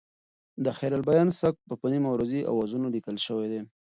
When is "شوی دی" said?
3.25-3.61